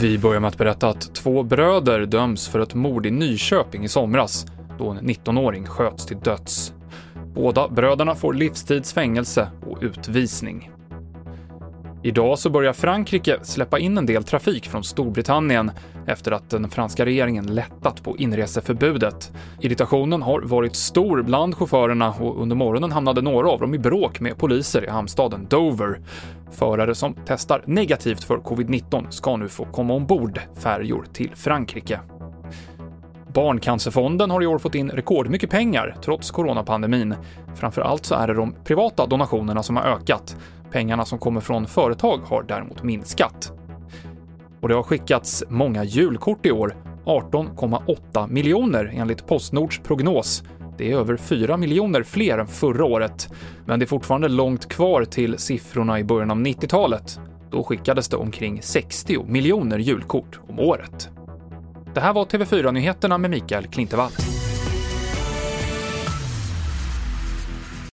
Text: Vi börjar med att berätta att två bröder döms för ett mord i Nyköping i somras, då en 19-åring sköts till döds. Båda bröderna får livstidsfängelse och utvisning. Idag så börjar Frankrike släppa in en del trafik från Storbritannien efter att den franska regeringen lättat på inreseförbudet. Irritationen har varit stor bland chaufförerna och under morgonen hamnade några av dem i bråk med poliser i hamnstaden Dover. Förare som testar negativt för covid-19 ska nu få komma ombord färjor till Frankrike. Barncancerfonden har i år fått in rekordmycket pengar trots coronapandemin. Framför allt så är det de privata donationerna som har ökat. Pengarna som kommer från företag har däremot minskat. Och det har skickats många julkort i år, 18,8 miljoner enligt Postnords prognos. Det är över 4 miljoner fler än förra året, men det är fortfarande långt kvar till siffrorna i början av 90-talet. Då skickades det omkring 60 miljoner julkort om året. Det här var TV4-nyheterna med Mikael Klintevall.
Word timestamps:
Vi 0.00 0.18
börjar 0.18 0.40
med 0.40 0.48
att 0.48 0.58
berätta 0.58 0.88
att 0.88 1.14
två 1.14 1.42
bröder 1.42 2.06
döms 2.06 2.48
för 2.48 2.60
ett 2.60 2.74
mord 2.74 3.06
i 3.06 3.10
Nyköping 3.10 3.84
i 3.84 3.88
somras, 3.88 4.46
då 4.78 4.90
en 4.90 4.98
19-åring 4.98 5.66
sköts 5.66 6.06
till 6.06 6.20
döds. 6.20 6.72
Båda 7.34 7.68
bröderna 7.68 8.14
får 8.14 8.34
livstidsfängelse 8.34 9.48
och 9.66 9.78
utvisning. 9.80 10.70
Idag 12.02 12.38
så 12.38 12.50
börjar 12.50 12.72
Frankrike 12.72 13.38
släppa 13.42 13.78
in 13.78 13.98
en 13.98 14.06
del 14.06 14.24
trafik 14.24 14.68
från 14.68 14.84
Storbritannien 14.84 15.70
efter 16.06 16.32
att 16.32 16.50
den 16.50 16.70
franska 16.70 17.04
regeringen 17.04 17.54
lättat 17.54 18.02
på 18.02 18.16
inreseförbudet. 18.16 19.32
Irritationen 19.60 20.22
har 20.22 20.40
varit 20.40 20.76
stor 20.76 21.22
bland 21.22 21.54
chaufförerna 21.54 22.14
och 22.20 22.42
under 22.42 22.56
morgonen 22.56 22.92
hamnade 22.92 23.22
några 23.22 23.50
av 23.50 23.60
dem 23.60 23.74
i 23.74 23.78
bråk 23.78 24.20
med 24.20 24.38
poliser 24.38 24.84
i 24.84 24.88
hamnstaden 24.88 25.46
Dover. 25.50 26.00
Förare 26.50 26.94
som 26.94 27.14
testar 27.26 27.62
negativt 27.66 28.24
för 28.24 28.36
covid-19 28.36 29.10
ska 29.10 29.36
nu 29.36 29.48
få 29.48 29.64
komma 29.64 29.94
ombord 29.94 30.40
färjor 30.54 31.04
till 31.12 31.30
Frankrike. 31.34 32.00
Barncancerfonden 33.34 34.30
har 34.30 34.42
i 34.42 34.46
år 34.46 34.58
fått 34.58 34.74
in 34.74 34.90
rekordmycket 34.90 35.50
pengar 35.50 35.96
trots 36.04 36.30
coronapandemin. 36.30 37.14
Framför 37.54 37.82
allt 37.82 38.04
så 38.04 38.14
är 38.14 38.26
det 38.26 38.34
de 38.34 38.54
privata 38.64 39.06
donationerna 39.06 39.62
som 39.62 39.76
har 39.76 39.84
ökat. 39.84 40.36
Pengarna 40.70 41.04
som 41.04 41.18
kommer 41.18 41.40
från 41.40 41.66
företag 41.66 42.18
har 42.18 42.42
däremot 42.42 42.82
minskat. 42.82 43.52
Och 44.60 44.68
det 44.68 44.74
har 44.74 44.82
skickats 44.82 45.44
många 45.48 45.84
julkort 45.84 46.46
i 46.46 46.50
år, 46.50 46.76
18,8 47.04 48.28
miljoner 48.28 48.92
enligt 48.94 49.26
Postnords 49.26 49.78
prognos. 49.78 50.42
Det 50.78 50.92
är 50.92 50.96
över 50.96 51.16
4 51.16 51.56
miljoner 51.56 52.02
fler 52.02 52.38
än 52.38 52.46
förra 52.46 52.84
året, 52.84 53.28
men 53.66 53.78
det 53.78 53.84
är 53.84 53.86
fortfarande 53.86 54.28
långt 54.28 54.68
kvar 54.68 55.04
till 55.04 55.38
siffrorna 55.38 55.98
i 55.98 56.04
början 56.04 56.30
av 56.30 56.36
90-talet. 56.36 57.20
Då 57.50 57.64
skickades 57.64 58.08
det 58.08 58.16
omkring 58.16 58.62
60 58.62 59.24
miljoner 59.24 59.78
julkort 59.78 60.40
om 60.48 60.58
året. 60.58 61.10
Det 61.94 62.00
här 62.00 62.12
var 62.12 62.24
TV4-nyheterna 62.24 63.18
med 63.18 63.30
Mikael 63.30 63.66
Klintevall. 63.66 64.10